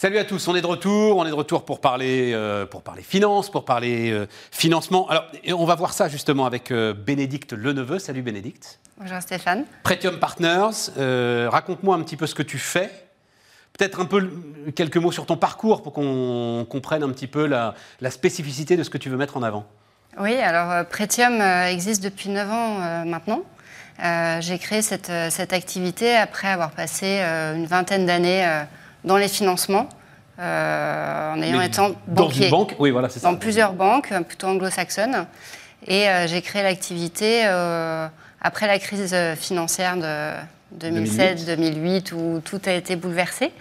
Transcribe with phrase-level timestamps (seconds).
[0.00, 2.82] Salut à tous, on est de retour, on est de retour pour parler, euh, pour
[2.82, 5.08] parler finance, pour parler euh, financement.
[5.08, 5.24] Alors,
[5.56, 7.98] on va voir ça justement avec euh, Bénédicte Leneveu.
[7.98, 8.78] Salut Bénédicte.
[9.00, 9.64] Bonjour Stéphane.
[9.82, 10.92] Pretium Partners,
[11.48, 13.08] raconte-moi un petit peu ce que tu fais.
[13.76, 14.30] Peut-être un peu
[14.76, 18.84] quelques mots sur ton parcours pour qu'on comprenne un petit peu la, la, spécificité de
[18.84, 19.66] ce que tu veux mettre en avant.
[20.20, 23.42] Oui, alors Pretium existe depuis 9 ans maintenant.
[24.42, 28.64] J'ai créé cette, cette, activité après avoir passé une vingtaine d'années
[29.04, 29.88] dans les financements,
[30.38, 32.48] euh, en ayant été banquier.
[32.48, 33.28] Dans banque, oui, voilà, c'est ça.
[33.28, 35.26] Dans plusieurs banques, plutôt anglo-saxonnes.
[35.86, 38.06] Et euh, j'ai créé l'activité euh,
[38.40, 43.52] après la crise financière de 2007-2008, où tout a été bouleversé.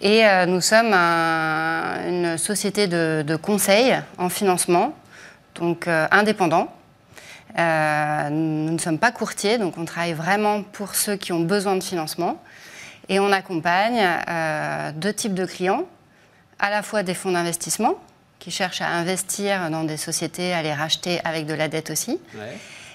[0.00, 4.92] Et nous sommes une société de, conseil en financement,
[5.54, 6.68] donc indépendant.
[7.56, 11.82] nous ne sommes pas courtiers, donc on travaille vraiment pour ceux qui ont besoin de
[11.82, 12.38] financement.
[13.08, 15.84] Et on accompagne euh, deux types de clients,
[16.58, 17.94] à la fois des fonds d'investissement
[18.38, 22.20] qui cherchent à investir dans des sociétés, à les racheter avec de la dette aussi,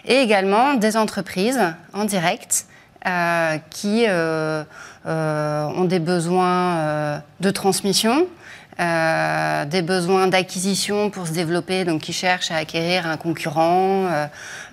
[0.05, 1.59] et également des entreprises
[1.93, 2.65] en direct
[3.07, 4.63] euh, qui euh,
[5.05, 8.27] ont des besoins de transmission,
[8.79, 14.07] des besoins d'acquisition pour se développer, donc qui cherchent à acquérir un concurrent,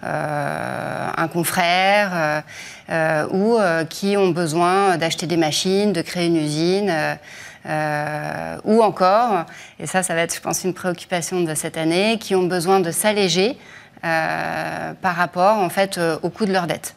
[0.03, 2.43] un confrère,
[2.89, 7.19] euh, ou euh, qui ont besoin d'acheter des machines, de créer une usine.
[7.69, 9.45] Euh, ou encore,
[9.81, 12.79] et ça, ça va être, je pense, une préoccupation de cette année, qui ont besoin
[12.79, 13.59] de s'alléger
[14.03, 16.95] par rapport, en fait, au coût de leur dette.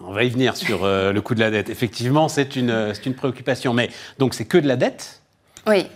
[0.00, 1.70] On va y venir sur le coût de la dette.
[1.70, 3.74] Effectivement, c'est une, une préoccupation.
[3.74, 5.21] Mais donc, c'est que de la dette
[5.66, 5.86] Oui.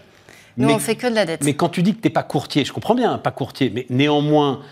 [0.57, 1.45] Nous, on fait que de la dette.
[1.45, 3.87] Mais quand tu dis que tu n'es pas courtier, je comprends bien, pas courtier, mais
[3.91, 4.63] néanmoins,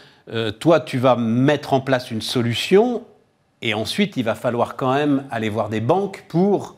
[0.59, 3.03] toi, tu vas mettre en place une solution
[3.65, 6.77] et ensuite, il va falloir quand même aller voir des banques pour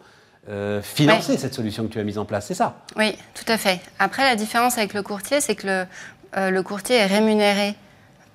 [0.48, 2.76] euh, financer cette solution que tu as mise en place, c'est ça?
[2.96, 3.80] Oui, tout à fait.
[3.98, 5.84] Après, la différence avec le courtier, c'est que le,
[6.36, 7.74] euh, le, courtier est rémunéré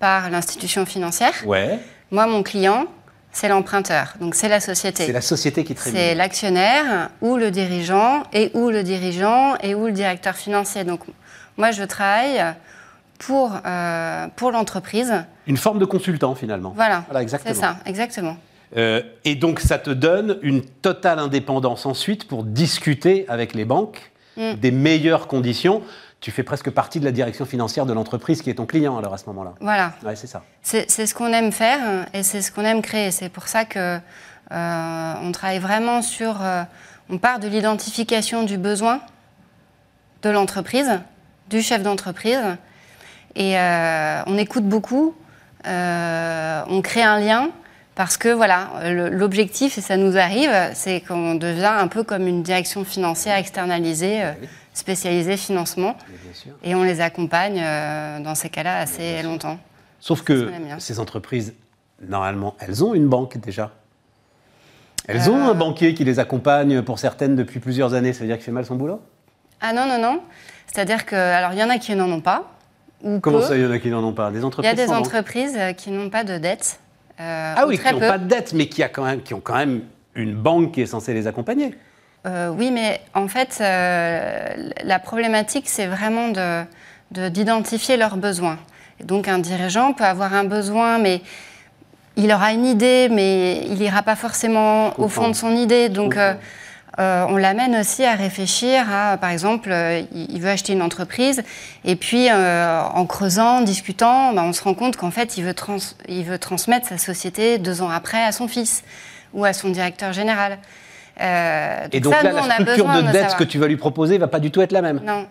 [0.01, 1.33] par l'institution financière.
[1.45, 1.79] Ouais.
[2.11, 2.87] Moi, mon client,
[3.31, 5.05] c'est l'emprunteur, donc c'est la société.
[5.05, 6.09] C'est la société qui te rémunère.
[6.09, 10.83] C'est l'actionnaire ou le dirigeant et ou le dirigeant et ou le directeur financier.
[10.83, 11.01] Donc
[11.57, 12.43] moi, je travaille
[13.17, 15.13] pour, euh, pour l'entreprise.
[15.47, 16.73] Une forme de consultant finalement.
[16.75, 17.53] Voilà, exactement.
[17.53, 18.37] C'est ça, exactement.
[18.77, 24.11] Euh, et donc ça te donne une totale indépendance ensuite pour discuter avec les banques
[24.37, 24.53] mm.
[24.53, 25.81] des meilleures conditions.
[26.21, 29.13] Tu fais presque partie de la direction financière de l'entreprise qui est ton client alors
[29.13, 29.53] à ce moment-là.
[29.59, 29.93] Voilà.
[30.05, 30.43] Ouais, c'est ça.
[30.61, 33.11] C'est ce qu'on aime faire et c'est ce qu'on aime créer.
[33.11, 33.97] C'est pour ça que
[34.51, 36.39] euh, on travaille vraiment sur.
[37.09, 39.01] on part de l'identification du besoin
[40.21, 40.99] de l'entreprise,
[41.49, 42.39] du chef d'entreprise,
[43.35, 45.15] et euh, on écoute beaucoup,
[45.67, 47.49] euh, on crée un lien
[47.95, 48.69] parce que voilà,
[49.11, 54.23] l'objectif, et ça nous arrive, c'est qu'on devient un peu comme une direction financière externalisée,
[54.23, 54.31] euh,
[54.81, 55.95] spécialisée financement,
[56.63, 57.61] et on les accompagne
[58.23, 59.57] dans ces cas-là assez longtemps.
[59.99, 61.53] Sauf que ces entreprises,
[62.01, 63.71] normalement, elles ont une banque déjà.
[65.07, 68.13] Elles ont un banquier qui les accompagne pour certaines depuis plusieurs années.
[68.13, 69.01] Ça veut dire qu'il fait mal son boulot?
[69.59, 70.21] Ah non, non, non.
[70.67, 72.51] C'est-à-dire que, alors il y en a qui n'en ont pas.
[73.21, 74.31] Comment ça, il y en a qui n'en ont pas?
[74.31, 76.79] Des entreprises Il y a des entreprises euh, qui n'ont pas de dette.
[77.19, 79.39] Euh, ah oui, qui n'ont pas de dette, mais qui, a quand même, qui ont
[79.39, 79.81] quand même
[80.15, 81.75] une banque qui est censée les accompagner.
[82.25, 86.29] Euh, oui, mais en fait, la problématique, c'est vraiment
[87.11, 88.59] d'identifier de, leurs besoins.
[89.03, 91.21] donc, un dirigeant peut avoir un besoin, mais
[92.17, 95.89] il aura une idée, mais il n'ira pas forcément au fond de son idée.
[95.89, 96.15] Donc,
[96.99, 101.41] euh, on l'amène aussi à réfléchir à, par exemple, euh, il veut acheter une entreprise,
[101.85, 105.45] et puis euh, en creusant, en discutant, bah, on se rend compte qu'en fait, il
[105.45, 105.55] veut,
[106.09, 108.83] il veut, transmettre sa société deux ans après à son fils
[109.33, 110.57] ou à son directeur général.
[111.21, 114.51] Et donc là, la structure de dette que tu vas lui proposer va pas du
[114.51, 115.27] tout être la même Non.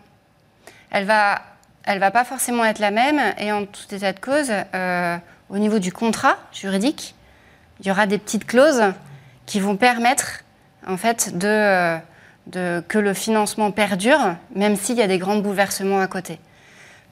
[0.90, 1.42] Elle va,
[1.84, 4.52] elle va pas forcément être la même, et en tout état de cause,
[5.48, 7.14] au niveau du contrat juridique,
[7.80, 8.84] il y aura des petites clauses
[9.46, 10.44] qui vont permettre
[10.86, 11.98] en fait, de,
[12.46, 16.38] de, que le financement perdure, même s'il y a des grands bouleversements à côté.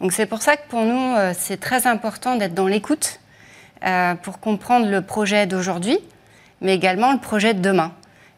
[0.00, 3.20] Donc c'est pour ça que pour nous, euh, c'est très important d'être dans l'écoute
[3.84, 5.98] euh, pour comprendre le projet d'aujourd'hui,
[6.60, 7.92] mais également le projet de demain.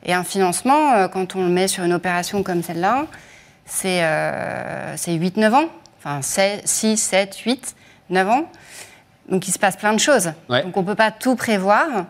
[0.04, 3.06] Et un financement, euh, quand on le met sur une opération comme celle-là,
[3.66, 5.68] c'est 8-9 ans,
[5.98, 7.76] enfin 6, 7, 8,
[8.10, 8.50] 9 ans.
[9.28, 10.32] Donc il se passe plein de choses.
[10.48, 12.06] Donc on ne peut pas tout prévoir.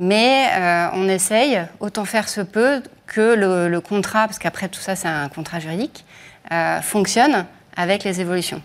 [0.00, 4.96] Mais euh, on essaye, autant faire se peut, que le, contrat, parce qu'après tout ça
[4.96, 6.06] c'est un contrat juridique,
[6.50, 7.44] euh, fonctionne
[7.76, 8.62] avec les évolutions.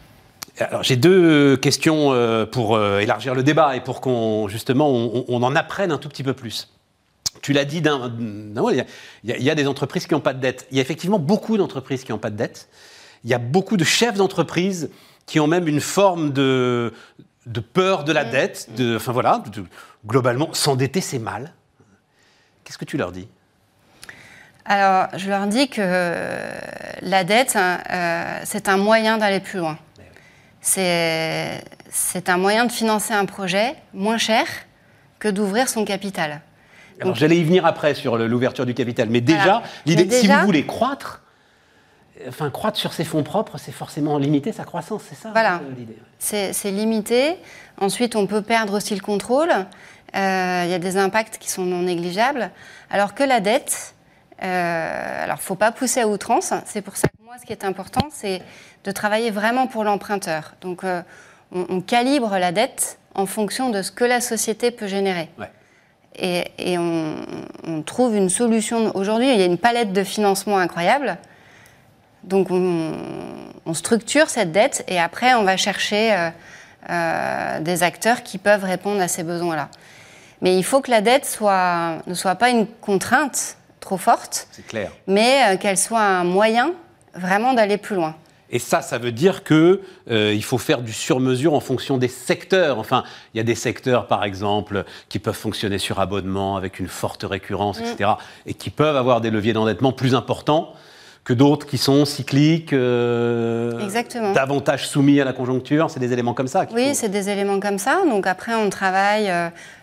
[0.58, 5.56] Alors j'ai deux questions euh, pour élargir le débat et pour qu'on justement on, en
[5.58, 6.70] apprenne un tout petit peu plus.
[7.42, 8.86] Tu l'as dit, il
[9.24, 10.68] y, y, a des entreprises qui n'ont pas de dette.
[10.72, 12.68] Il y a effectivement beaucoup d'entreprises qui n'ont pas de dette.
[13.24, 14.90] Il y a beaucoup de chefs d'entreprise
[15.26, 16.94] qui ont même une forme de,
[17.46, 18.30] de peur de la mm.
[18.30, 18.70] dette.
[18.76, 19.44] De, enfin voilà,
[20.06, 21.54] globalement, s'endetter, c'est mal.
[22.64, 23.28] Qu'est-ce que tu leur dis?
[24.66, 26.40] Alors, je leur dis que
[27.02, 29.78] la dette, euh, c'est un moyen d'aller plus loin.
[30.62, 31.62] C'est
[32.28, 34.48] un moyen de financer un projet moins cher
[35.20, 36.42] que d'ouvrir son capital.
[37.02, 40.66] Alors j'allais y venir après sur l'ouverture du capital, mais déjà, l'idée, si vous voulez
[40.66, 41.22] croître,
[42.28, 45.74] enfin croître sur ses fonds propres, c'est forcément limiter sa croissance, c'est ça Voilà, euh,
[45.78, 45.98] l'idée.
[46.20, 47.36] C'est limité.
[47.80, 49.52] Ensuite, on peut perdre aussi le contrôle.
[50.16, 52.52] Euh, il y a des impacts qui sont non négligeables.
[52.90, 53.96] Alors que la dette,
[54.44, 56.54] euh, alors faut pas pousser à outrance.
[56.66, 58.42] C'est pour ça que moi, ce qui est important, c'est
[58.84, 60.54] de travailler vraiment pour l'emprunteur.
[60.62, 61.02] Donc, euh,
[61.52, 65.30] on, calibre la dette en fonction de ce que la société peut générer.
[66.18, 68.96] Et, on, trouve une solution.
[68.96, 71.18] Aujourd'hui, il y a une palette de financement incroyable.
[72.24, 72.94] Donc, on,
[73.74, 76.30] structure cette dette et après, on va chercher euh,
[76.90, 79.70] euh, des acteurs qui peuvent répondre à ces besoins-là.
[80.42, 84.92] Mais il faut que la dette soit, ne soit pas une contrainte trop forte, clair.
[85.08, 86.72] mais euh, qu'elle soit un moyen
[87.14, 88.16] vraiment d'aller plus loin.
[88.56, 89.80] Et ça, ça veut dire qu'il
[90.10, 92.80] euh, faut faire du sur-mesure en fonction des secteurs.
[92.80, 93.04] Enfin,
[93.34, 97.24] il y a des secteurs, par exemple, qui peuvent fonctionner sur abonnement avec une forte
[97.24, 98.50] récurrence, etc., mm.
[98.50, 100.72] et qui peuvent avoir des leviers d'endettement plus importants
[101.26, 103.90] que d'autres qui sont cycliques, euh,
[104.34, 105.90] davantage soumis à la conjoncture.
[105.90, 106.66] C'est des éléments comme ça.
[106.72, 108.04] Oui, c'est des éléments comme ça.
[108.08, 109.30] Donc après, on travaille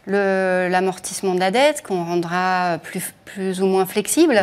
[0.08, 4.40] euh, l'amortissement de la dette qu'on rendra plus, plus ou moins flexible.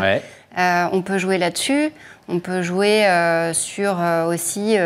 [0.57, 1.91] Euh, on peut jouer là-dessus.
[2.31, 4.77] On peut jouer euh, sur euh, aussi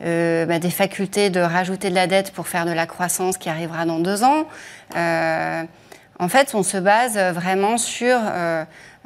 [0.00, 3.84] bah, des facultés de rajouter de la dette pour faire de la croissance qui arrivera
[3.84, 4.46] dans deux ans.
[4.94, 8.18] en fait, on se base vraiment sur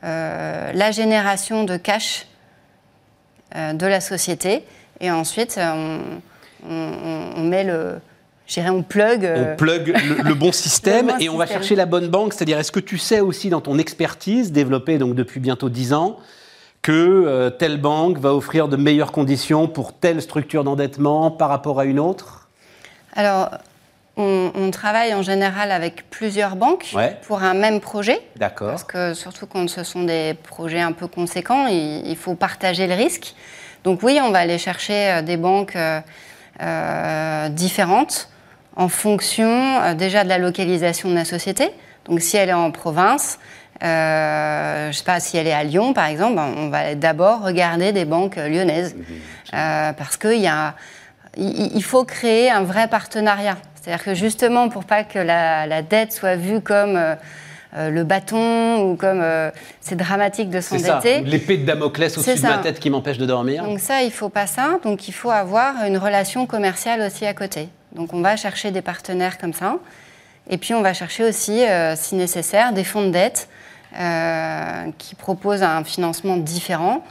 [0.03, 2.27] la génération de cash
[3.55, 4.65] de la société.
[5.01, 5.59] Et ensuite,
[6.69, 7.99] on, met le,
[8.69, 9.29] on plug.
[9.37, 12.35] on plug le, bon système et on va chercher la bonne banque.
[12.35, 16.21] C'est-à-dire, est-ce que tu sais aussi dans ton expertise développée donc depuis bientôt dix ans
[16.83, 21.79] que euh, telle banque va offrir de meilleures conditions pour telle structure d'endettement par rapport
[21.79, 22.49] à une autre?
[23.15, 23.51] Alors,
[24.17, 26.95] on, travaille en général avec plusieurs banques
[27.27, 28.21] pour un même projet.
[28.37, 28.69] D'accord.
[28.69, 32.95] Parce que surtout quand ce sont des projets un peu conséquents, il, faut partager le
[32.95, 33.35] risque.
[33.83, 38.29] Donc oui, on va aller chercher euh, des banques euh, différentes
[38.77, 41.71] en fonction déjà de la localisation de la société.
[42.05, 43.39] Donc si elle est en province,
[43.83, 46.95] euh, je ne sais pas si elle est à Lyon, par exemple, ben, on va
[46.95, 48.95] d'abord regarder des banques lyonnaises.
[48.95, 49.05] Mhm.
[49.55, 50.51] Euh, parce qu'il
[51.37, 53.57] il, faut créer un vrai partenariat.
[53.75, 58.97] C'est-à-dire que justement, pour pas que la, dette soit vue comme euh, le bâton ou
[58.97, 59.25] comme
[59.81, 61.23] c'est dramatique de s'endetter.
[61.23, 63.65] L'épée de Damoclès au-dessus de ma tête qui m'empêche de dormir.
[63.65, 64.79] Donc ça, il faut pas ça.
[64.85, 67.69] Donc il faut avoir une relation commerciale aussi à côté.
[67.93, 69.77] Donc on va chercher des partenaires comme ça.
[70.51, 71.63] Et puis on va chercher aussi,
[71.95, 73.57] si nécessaire, des fonds de dette euh,
[73.93, 77.05] qui propose un financement différent,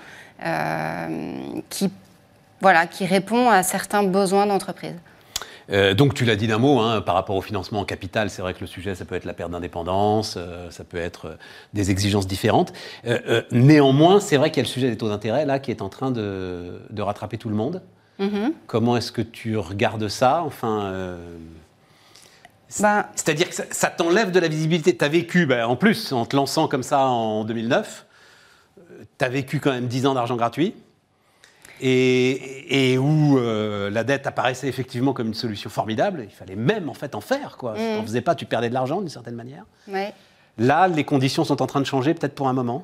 [0.46, 1.90] euh, qui,
[2.62, 4.96] voilà, qui répond à certains besoins d'entreprise.
[5.72, 8.42] Euh, donc tu l'as dit d'un mot, hein, par rapport au financement en capital, c'est
[8.42, 10.38] vrai que le sujet, ça peut être la perte d'indépendance,
[10.70, 11.38] ça peut être
[11.74, 12.74] des exigences différentes.
[13.52, 15.90] néanmoins, c'est vrai qu'il y a le sujet des taux d'intérêt, là, qui est en
[15.90, 17.82] train de, de rattraper tout le monde.
[18.20, 18.54] Mm-hmm.
[18.68, 20.42] Comment est-ce que tu regardes ça?
[20.46, 21.18] Enfin,
[22.80, 23.10] bah.
[23.16, 24.96] C'est-à-dire que ça, t'enlève de la visibilité.
[24.96, 28.06] Tu as vécu, bah, en plus, en te lançant comme ça en 2009,
[29.18, 30.76] tu as vécu quand même 10 ans d'argent gratuit.
[31.82, 36.26] Et, où euh, la dette apparaissait effectivement comme une solution formidable.
[36.26, 37.56] Il fallait même en fait en faire.
[37.58, 37.76] Quoi.
[37.78, 38.06] Si tu n'en mm.
[38.06, 39.64] faisais pas, tu perdais de l'argent d'une certaine manière.
[40.58, 42.84] Là, les conditions sont en train de changer, peut-être pour un moment.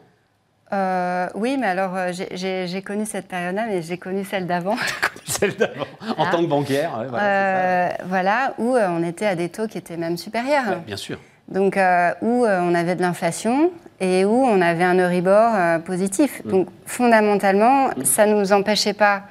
[0.74, 4.78] Euh, oui, mais alors euh, j'ai connu cette période-là, mais j'ai connu celle d'avant.
[5.40, 5.86] celle d'avant,
[6.18, 7.06] en tant que banquière.
[7.10, 10.82] voilà, voilà, où on était à des taux qui étaient même supérieurs.
[10.86, 11.20] bien sûr.
[11.48, 11.78] Donc,
[12.22, 16.42] où on avait de l'inflation et où on avait un Euribor positif.
[16.44, 16.50] Mm.
[16.50, 18.04] Donc, fondamentalement, mm.
[18.04, 19.24] ça ne nous empêchait pas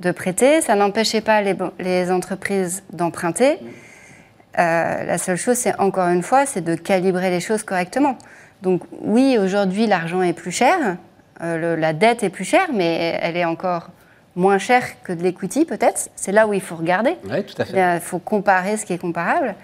[0.00, 3.54] de prêter, ça n'empêchait pas les, les entreprises d'emprunter.
[3.54, 4.58] Mm.
[4.58, 8.18] la seule chose, c'est encore une fois, c'est de calibrer les choses correctement.
[8.64, 10.96] Donc oui, aujourd'hui, l'argent est plus cher,
[11.42, 13.90] euh, la dette est plus chère, mais elle est encore
[14.36, 16.08] moins chère que de l'equity peut-être.
[16.16, 17.16] C'est là où il faut regarder.
[17.28, 17.96] Oui, tout à fait.
[17.96, 19.54] Il faut comparer ce qui est comparable.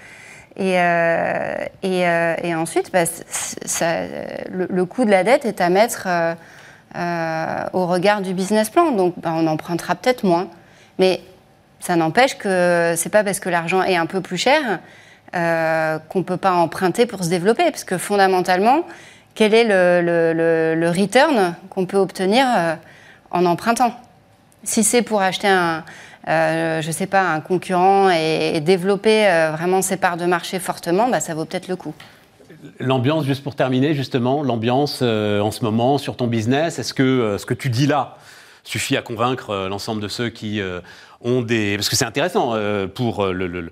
[0.57, 3.05] Et, euh, euh, et, ensuite, bah,
[4.50, 6.09] le, coût de la dette est à mettre
[7.73, 8.93] au regard du business plan.
[8.93, 10.49] Donc bah, on empruntera peut-être moins.
[10.99, 11.21] Mais
[11.79, 14.81] ça n'empêche que c'est pas parce que l'argent est un peu plus cher
[15.35, 18.85] euh, qu'on ne peut pas emprunter pour se développer, parce que fondamentalement,
[19.35, 22.47] quel est le, return qu'on peut obtenir
[23.31, 23.95] en empruntant?
[24.64, 25.85] Si c'est pour acheter un,
[26.26, 31.35] je sais pas, un concurrent et, développer vraiment ses parts de marché fortement, bah, ça
[31.35, 31.95] vaut peut-être le coup.
[32.79, 37.47] L'ambiance, juste pour terminer, justement, l'ambiance en ce moment sur ton business, est-ce que ce
[37.47, 38.17] que tu dis là
[38.64, 40.61] suffit à convaincre l'ensemble de ceux qui
[41.21, 41.77] ont des...
[41.77, 43.71] Parce que c'est intéressant euh, pour euh,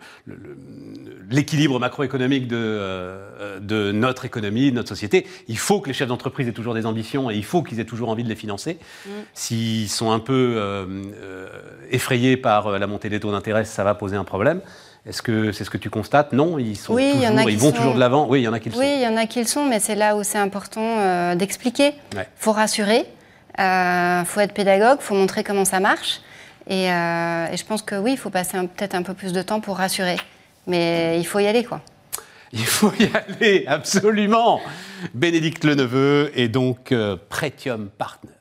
[1.31, 5.27] l'équilibre macroéconomique de, euh, de notre économie, de notre société.
[5.49, 7.85] Il faut que les chefs d'entreprise aient toujours des ambitions et il faut qu'ils aient
[7.85, 8.79] toujours envie de les financer.
[9.07, 9.11] Mm.
[9.35, 10.61] S'ils sont un peu
[11.91, 14.61] effrayés par la montée des taux d'intérêt, ça va poser un problème.
[15.07, 16.33] Est-ce que c'est ce que tu constates?
[16.33, 18.27] Non, ils sont oui, toujours, ils vont toujours de l'avant.
[18.29, 18.81] Oui, il y en a qui le sont.
[18.81, 21.95] Oui, il y en a qui le sont, mais c'est là où c'est important d'expliquer.
[22.13, 23.07] Il faut rassurer,
[23.59, 26.21] il faut être pédagogue, il faut montrer comment ça marche.
[26.71, 29.61] Euh, et, je pense que oui, il faut passer peut-être un peu plus de temps
[29.61, 30.17] pour rassurer.
[30.67, 31.81] Mais il faut y aller, quoi.
[32.53, 34.61] Il faut y aller, absolument.
[35.15, 38.38] Bénédicte Leneveu et donc euh, Pretium Partner.